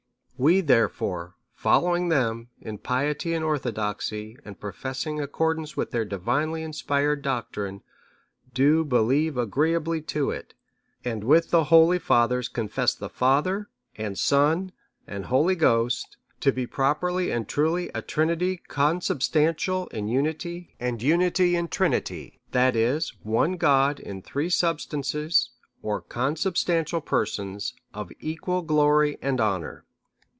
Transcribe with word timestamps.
We, 0.43 0.61
therefore, 0.61 1.35
following 1.53 2.09
them, 2.09 2.49
in 2.59 2.79
piety 2.79 3.35
and 3.35 3.45
orthodoxy, 3.45 4.35
and 4.43 4.59
professing 4.59 5.21
accordance 5.21 5.77
with 5.77 5.91
their 5.91 6.03
divinely 6.03 6.63
inspired 6.63 7.21
doctrine, 7.21 7.83
do 8.51 8.83
believe 8.83 9.37
agreeably 9.37 10.01
to 10.01 10.31
it, 10.31 10.55
and 11.05 11.23
with 11.23 11.51
the 11.51 11.65
holy 11.65 11.99
fathers 11.99 12.49
confess 12.49 12.95
the 12.95 13.07
Father, 13.07 13.69
and 13.95 14.17
Son, 14.17 14.71
and 15.05 15.25
Holy 15.27 15.53
Ghost, 15.53 16.17
to 16.39 16.51
be 16.51 16.65
properly 16.65 17.29
and 17.31 17.47
truly 17.47 17.89
a 17.89 18.01
Trinity 18.01 18.63
consubstantial 18.67 19.85
in 19.89 20.07
Unity, 20.07 20.73
and 20.79 21.03
Unity 21.03 21.55
in 21.55 21.67
Trinity, 21.67 22.41
that 22.49 22.75
is, 22.75 23.13
one 23.21 23.57
God 23.57 23.99
in 23.99 24.23
three 24.23 24.49
Subsistences 24.49 25.49
or 25.83 26.01
consubstantial 26.01 26.99
persons, 27.01 27.75
of 27.93 28.11
equal 28.19 28.63
glory 28.63 29.19
and 29.21 29.39
honour." 29.39 29.85